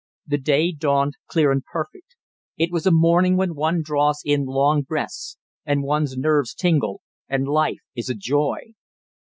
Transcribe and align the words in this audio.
The 0.25 0.39
day 0.39 0.71
dawned 0.71 1.13
clear 1.27 1.51
and 1.51 1.63
perfect; 1.63 2.15
it 2.57 2.71
was 2.71 2.87
a 2.87 2.91
morning 2.91 3.37
when 3.37 3.53
one 3.53 3.83
draws 3.83 4.23
in 4.25 4.45
long 4.45 4.81
breaths, 4.81 5.37
and 5.63 5.83
one's 5.83 6.17
nerves 6.17 6.55
tingle, 6.55 7.01
and 7.29 7.47
life 7.47 7.81
is 7.95 8.09
a 8.09 8.15
joy. 8.15 8.73